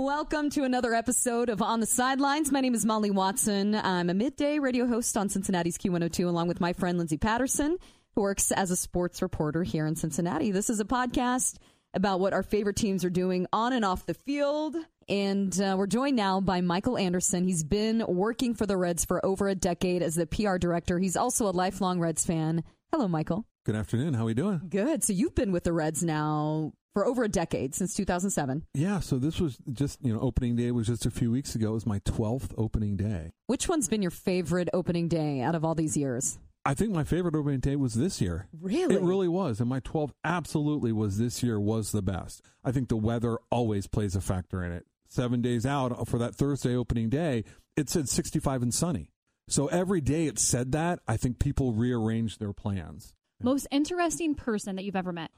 [0.00, 2.50] Welcome to another episode of On the Sidelines.
[2.50, 3.74] My name is Molly Watson.
[3.74, 7.76] I'm a midday radio host on Cincinnati's Q102, along with my friend Lindsay Patterson,
[8.14, 10.52] who works as a sports reporter here in Cincinnati.
[10.52, 11.58] This is a podcast
[11.92, 14.74] about what our favorite teams are doing on and off the field.
[15.06, 17.44] And uh, we're joined now by Michael Anderson.
[17.44, 20.98] He's been working for the Reds for over a decade as the PR director.
[20.98, 22.64] He's also a lifelong Reds fan.
[22.90, 23.44] Hello, Michael.
[23.66, 24.14] Good afternoon.
[24.14, 24.62] How are we doing?
[24.66, 25.04] Good.
[25.04, 28.64] So you've been with the Reds now for over a decade since 2007.
[28.74, 29.00] Yeah.
[29.00, 31.70] So this was just you know opening day was just a few weeks ago.
[31.70, 33.32] It was my 12th opening day.
[33.46, 36.38] Which one's been your favorite opening day out of all these years?
[36.64, 38.46] I think my favorite opening day was this year.
[38.60, 38.94] Really?
[38.94, 39.60] It really was.
[39.60, 42.42] And my 12th absolutely was this year was the best.
[42.62, 44.84] I think the weather always plays a factor in it.
[45.08, 47.44] Seven days out for that Thursday opening day,
[47.76, 49.10] it said 65 and sunny.
[49.48, 53.14] So every day it said that, I think people rearranged their plans.
[53.42, 55.30] Most interesting person that you've ever met?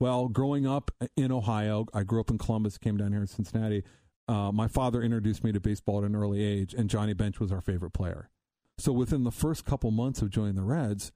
[0.00, 3.82] Well, growing up in Ohio, I grew up in Columbus, came down here in Cincinnati.
[4.28, 7.50] Uh, my father introduced me to baseball at an early age, and Johnny Bench was
[7.50, 8.28] our favorite player.
[8.76, 11.10] So within the first couple months of joining the Reds,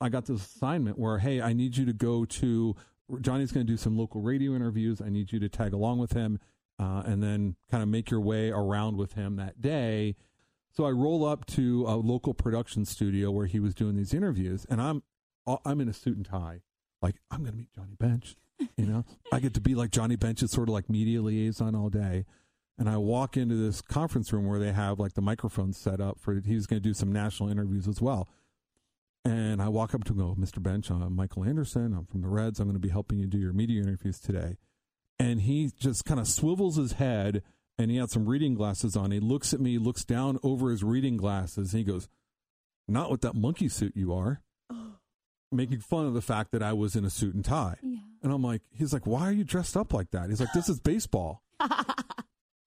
[0.00, 2.76] I got this assignment where, hey, I need you to go to
[3.20, 5.00] Johnny's going to do some local radio interviews.
[5.00, 6.38] I need you to tag along with him,
[6.78, 10.14] uh, and then kind of make your way around with him that day.
[10.70, 14.64] So I roll up to a local production studio where he was doing these interviews,
[14.70, 15.02] and I'm
[15.64, 16.60] I'm in a suit and tie,
[17.02, 18.36] like I'm going to meet Johnny Bench.
[18.76, 21.88] You know, I get to be like Johnny Bench's sort of like media liaison all
[21.88, 22.26] day.
[22.78, 26.18] And I walk into this conference room where they have like the microphones set up
[26.18, 28.28] for he's going to do some national interviews as well.
[29.24, 30.62] And I walk up to him go, Mr.
[30.62, 31.94] Bench, I'm Michael Anderson.
[31.94, 32.58] I'm from the Reds.
[32.58, 34.56] I'm going to be helping you do your media interviews today.
[35.18, 37.42] And he just kind of swivels his head
[37.80, 39.10] and he had some reading glasses on.
[39.10, 42.08] He looks at me, looks down over his reading glasses, and he goes,
[42.88, 44.42] Not with that monkey suit you are.
[45.52, 47.76] Making fun of the fact that I was in a suit and tie.
[47.82, 47.98] Yeah.
[48.22, 50.28] And I'm like, he's like, why are you dressed up like that?
[50.28, 51.42] He's like, this is baseball.
[51.60, 51.94] I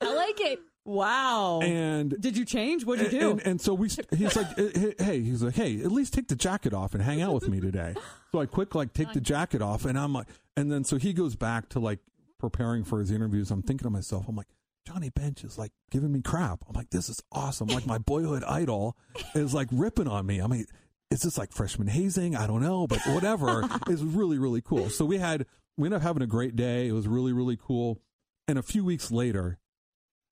[0.02, 0.60] like it.
[0.86, 1.62] Wow.
[1.62, 2.86] And Did you change?
[2.86, 3.32] What'd you do?
[3.32, 6.36] and, and so we, he's like, "Eh, hey, he's like, hey, at least take the
[6.36, 7.96] jacket off and hang out with me today.
[8.34, 10.28] So I quick like take the jacket off, and I'm like,
[10.58, 12.00] and then so he goes back to like
[12.38, 13.50] preparing for his interviews.
[13.50, 14.48] I'm thinking to myself, I'm like,
[14.86, 16.66] Johnny Bench is like giving me crap.
[16.68, 17.70] I'm like, this is awesome.
[17.70, 18.98] Like my boyhood idol
[19.36, 20.42] is like ripping on me.
[20.42, 20.66] I mean,
[21.14, 22.36] is this like freshman hazing?
[22.36, 23.70] I don't know, but whatever.
[23.88, 24.90] it's really really cool.
[24.90, 25.46] So we had
[25.78, 26.88] we ended up having a great day.
[26.88, 28.02] It was really really cool.
[28.48, 29.60] And a few weeks later,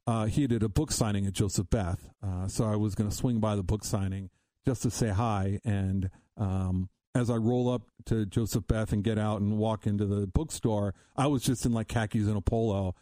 [0.08, 2.10] uh, he did a book signing at Joseph Beth.
[2.26, 4.30] Uh, so I was going to swing by the book signing
[4.66, 5.60] just to say hi.
[5.64, 10.06] And um, as I roll up to Joseph Beth and get out and walk into
[10.06, 12.96] the bookstore, I was just in like khakis and a polo.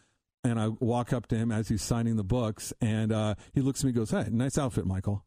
[0.44, 3.82] And I walk up to him as he's signing the books, and uh, he looks
[3.82, 5.26] at me and goes, Hey, nice outfit, Michael.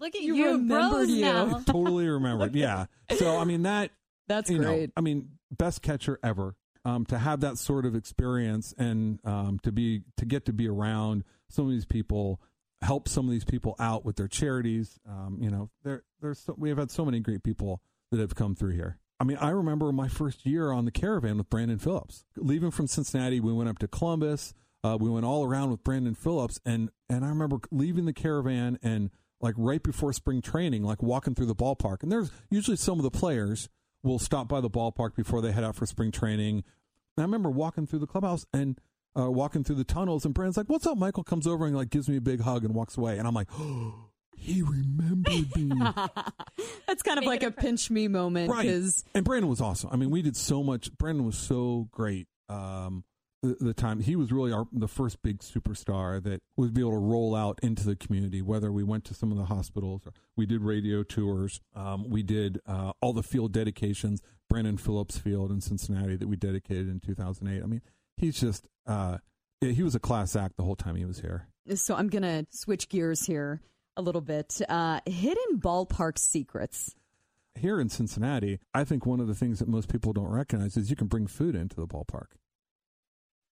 [0.00, 1.20] Look at You you, remembered bros you.
[1.20, 1.58] now.
[1.66, 2.54] totally remembered.
[2.54, 2.86] Yeah.
[3.16, 3.90] So, I mean, that,
[4.28, 4.90] That's you know, great.
[4.96, 6.54] I mean, best catcher ever.
[6.82, 10.66] Um, to have that sort of experience and um, to be to get to be
[10.66, 12.40] around some of these people,
[12.80, 14.98] help some of these people out with their charities.
[15.06, 18.34] Um, you know, there there's so, we have had so many great people that have
[18.34, 18.96] come through here.
[19.20, 22.24] I mean, I remember my first year on the caravan with Brandon Phillips.
[22.38, 24.54] Leaving from Cincinnati, we went up to Columbus.
[24.82, 28.78] Uh, we went all around with Brandon Phillips, and and I remember leaving the caravan
[28.82, 32.02] and like right before spring training, like walking through the ballpark.
[32.02, 33.68] And there's usually some of the players
[34.02, 36.56] will stop by the ballpark before they head out for spring training.
[37.16, 38.78] And I remember walking through the clubhouse and
[39.18, 41.90] uh, walking through the tunnels, and Brandon's like, "What's up?" Michael comes over and like
[41.90, 45.70] gives me a big hug and walks away, and I'm like, "Oh, he remembered me."
[46.86, 47.56] That's kind of Make like a a friend.
[47.66, 48.62] pinch me moment right.
[48.62, 49.90] because And Brandon was awesome.
[49.92, 50.96] I mean, we did so much.
[50.96, 52.28] Brandon was so great.
[52.48, 53.04] Um,
[53.42, 56.98] the, time he was really our the first big superstar that was be able to
[56.98, 58.42] roll out into the community.
[58.42, 62.22] Whether we went to some of the hospitals, or we did radio tours, um, we
[62.22, 64.22] did uh, all the field dedications.
[64.48, 67.62] Brandon Phillips Field in Cincinnati that we dedicated in 2008.
[67.62, 67.82] I mean,
[68.16, 69.18] he's just uh,
[69.60, 71.46] he was a class act the whole time he was here.
[71.74, 73.60] so I'm gonna switch gears here
[73.96, 74.60] a little bit.
[74.68, 76.94] Uh, hidden ballpark secrets.
[77.54, 80.88] Here in Cincinnati, I think one of the things that most people don't recognize is
[80.88, 82.28] you can bring food into the ballpark.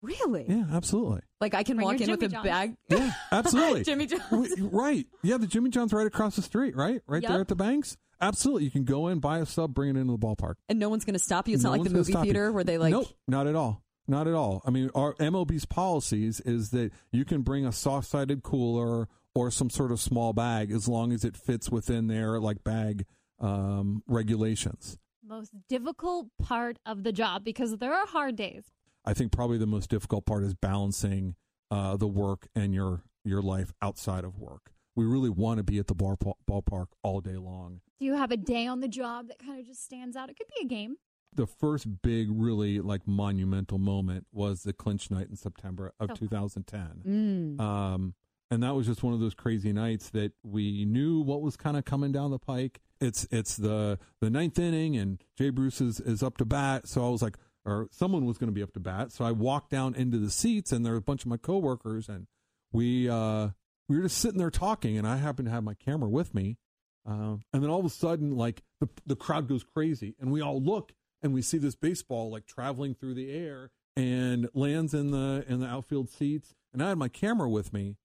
[0.07, 0.47] Really?
[0.49, 1.21] Yeah, absolutely.
[1.41, 2.75] Like I can Bring walk your in with a bag.
[2.89, 3.83] Yeah, absolutely.
[3.85, 4.23] Jimmy John's.
[4.31, 5.07] W- right.
[5.23, 7.03] Yeah, the Jimmy John's right across the street, right?
[7.07, 7.97] Right there at the banks.
[8.21, 8.65] Absolutely.
[8.65, 10.55] You can go in, buy a sub, bring it into the ballpark.
[10.69, 11.55] And no one's going to stop you.
[11.55, 12.33] It's No not like the gonna movie stop you.
[12.33, 12.91] theater where they like.
[12.93, 13.83] Nope, not at all.
[14.09, 14.63] Not at all.
[14.65, 19.69] I mean, our MLB's policies is that you can bring a soft-sided cooler or some
[19.69, 23.05] sort of small bag as long as it fits within their like bag
[23.41, 24.97] um, regulations.
[25.27, 28.65] Most difficult part of the job because there are hard days.
[29.07, 31.37] I think probably the most difficult part is balancing
[31.71, 34.73] uh, the work and your your life outside of work.
[34.95, 36.17] We really want to be at the bar,
[36.49, 37.81] ballpark all day long.
[37.99, 40.31] Do you have a day on the job that kind of just stands out?
[40.31, 40.97] It could be a game.
[41.35, 46.15] the first big, really like monumental moment was the clinch night in September of Oh.
[46.15, 47.03] 2010.
[47.07, 47.61] Mm.
[47.61, 48.15] Um,
[48.51, 51.77] and that was just one of those crazy nights that we knew what was kind
[51.77, 52.81] of coming down the pike.
[53.01, 56.87] It's it's the the ninth inning, and Jay Bruce is, is up to bat.
[56.89, 59.11] So I was like, or someone was going to be up to bat.
[59.13, 62.09] So I walked down into the seats, and there were a bunch of my coworkers,
[62.09, 62.29] and
[62.73, 63.49] we uh,
[63.89, 66.57] we were just sitting there talking, and I happened to have my camera with me.
[67.05, 70.41] Um, and then all of a sudden, like the the crowd goes crazy, and we
[70.41, 70.93] all look,
[71.23, 75.61] and we see this baseball like traveling through the air and lands in the in
[75.61, 76.55] the outfield seats.
[76.73, 77.97] And I had my camera with me,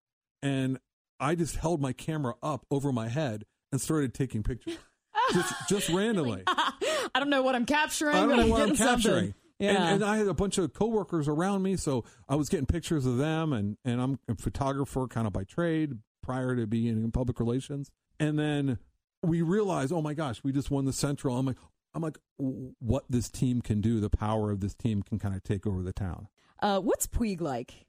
[0.41, 0.79] and
[1.19, 4.77] I just held my camera up over my head and started taking pictures,
[5.33, 6.43] just just randomly.
[6.47, 8.15] I don't know what I'm capturing.
[8.15, 9.33] I don't know what I'm getting something.
[9.61, 9.69] Yeah.
[9.71, 13.05] And, and I had a bunch of coworkers around me, so I was getting pictures
[13.05, 13.53] of them.
[13.53, 15.93] And, and I'm a photographer kind of by trade
[16.23, 17.89] prior to being in public relations.
[18.19, 18.77] And then
[19.23, 21.37] we realized, oh my gosh, we just won the Central.
[21.37, 21.57] I'm like,
[21.93, 25.43] I'm like, what this team can do, the power of this team can kind of
[25.43, 26.27] take over the town.
[26.61, 27.85] uh, what's Puig like?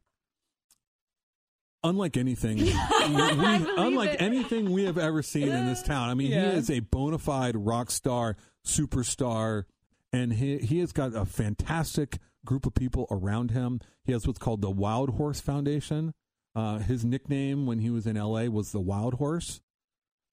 [1.84, 4.22] Unlike anything, we, unlike it.
[4.22, 6.08] anything we have ever seen in this town.
[6.10, 6.52] I mean, Yeah.
[6.52, 9.64] he is a bona fide rock star, superstar,
[10.12, 13.80] and he he has got a fantastic group of people around him.
[14.04, 16.12] He has what's called the Wild Horse Foundation.
[16.54, 18.48] Uh, his nickname when he was in L.A.
[18.48, 19.60] was the Wild Horse.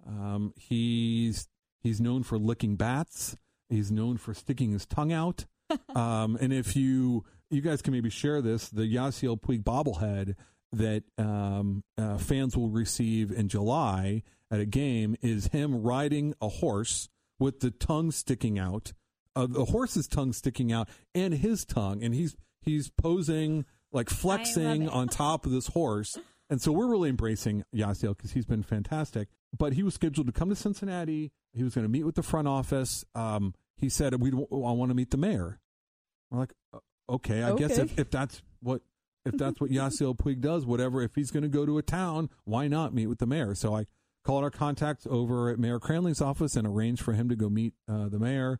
[0.05, 1.47] Um, he's
[1.81, 3.37] he's known for licking bats.
[3.69, 5.45] He's known for sticking his tongue out.
[5.95, 10.35] um, and if you you guys can maybe share this, the Yasiel Puig bobblehead
[10.71, 16.47] that um, uh, fans will receive in July at a game is him riding a
[16.47, 17.09] horse
[17.39, 18.93] with the tongue sticking out,
[19.35, 24.87] uh, the horse's tongue sticking out, and his tongue, and he's he's posing like flexing
[24.87, 26.17] on top of this horse.
[26.49, 29.29] And so we're really embracing Yasiel because he's been fantastic.
[29.55, 31.31] But he was scheduled to come to Cincinnati.
[31.53, 33.03] He was going to meet with the front office.
[33.15, 35.59] Um, he said, "We, I want to meet the mayor."
[36.29, 38.81] We're like, "Uh, "Okay, I guess if, if that's what
[39.25, 41.01] if that's what Yasiel Puig does, whatever.
[41.01, 43.75] If he's going to go to a town, why not meet with the mayor?" So
[43.75, 43.85] I
[44.23, 47.73] called our contacts over at Mayor Cranley's office and arranged for him to go meet
[47.87, 48.59] uh, the mayor.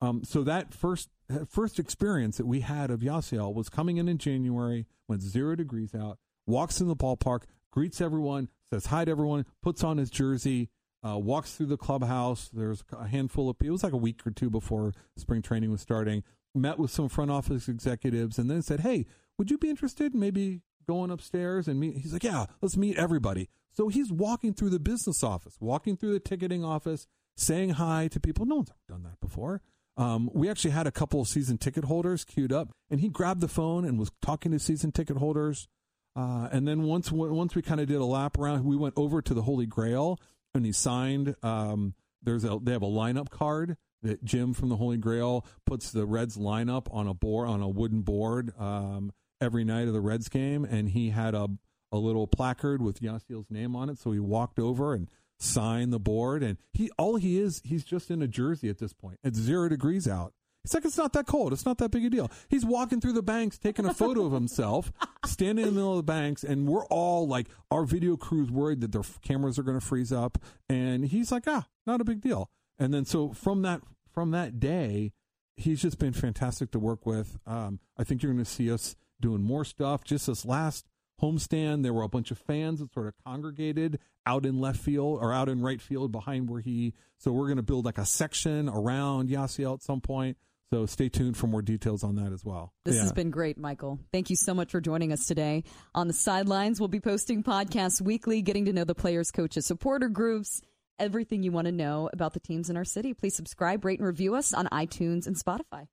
[0.00, 1.08] Um, so that first
[1.48, 5.56] first experience that we had of Yasiel was coming in in January when it's zero
[5.56, 6.18] degrees out.
[6.46, 10.68] Walks in the ballpark, greets everyone, says hi to everyone, puts on his jersey,
[11.06, 12.50] uh, walks through the clubhouse.
[12.52, 13.70] There's a handful of people.
[13.70, 16.22] It was like a week or two before spring training was starting.
[16.54, 19.06] Met with some front office executives, and then said, "Hey,
[19.38, 22.96] would you be interested in maybe going upstairs and meet?" He's like, "Yeah, let's meet
[22.96, 28.06] everybody." So he's walking through the business office, walking through the ticketing office, saying hi
[28.08, 28.46] to people.
[28.46, 29.62] No one's ever done that before.
[29.96, 33.40] Um, we actually had a couple of season ticket holders queued up, and he grabbed
[33.40, 35.68] the phone and was talking to season ticket holders.
[36.16, 39.20] Uh, and then once once we kind of did a lap around, we went over
[39.22, 40.18] to the Holy Grail,
[40.54, 41.34] and he signed.
[41.42, 45.90] Um, there's a they have a lineup card that Jim from the Holy Grail puts
[45.90, 50.00] the Reds lineup on a board on a wooden board um, every night of the
[50.00, 51.48] Reds game, and he had a
[51.92, 53.98] a little placard with Yasiel's name on it.
[53.98, 55.08] So he walked over and
[55.38, 58.92] signed the board, and he all he is he's just in a jersey at this
[58.92, 59.18] point.
[59.22, 60.32] It's zero degrees out.
[60.64, 61.52] It's like it's not that cold.
[61.52, 62.30] It's not that big a deal.
[62.48, 64.92] He's walking through the banks, taking a photo of himself,
[65.26, 68.80] standing in the middle of the banks, and we're all like, our video crew's worried
[68.80, 70.38] that their cameras are going to freeze up,
[70.68, 72.50] and he's like, ah, not a big deal.
[72.78, 75.12] And then so from that from that day,
[75.56, 77.36] he's just been fantastic to work with.
[77.46, 80.02] Um, I think you're going to see us doing more stuff.
[80.04, 80.86] Just this last
[81.24, 85.18] homestand, there were a bunch of fans that sort of congregated out in left field
[85.20, 86.94] or out in right field behind where he.
[87.18, 90.36] So we're going to build like a section around Yasiel at some point.
[90.72, 92.72] So stay tuned for more details on that as well.
[92.84, 93.02] This Yeah.
[93.02, 94.00] has been great, Michael.
[94.12, 95.62] Thank you so much for joining us today.
[95.94, 100.08] On the sidelines, we'll be posting podcasts weekly, getting to know the players, coaches, supporter
[100.08, 100.62] groups,
[100.98, 103.14] everything you want to know about the teams in our city.
[103.14, 105.86] Please subscribe, rate, and review us on iTunes and Spotify.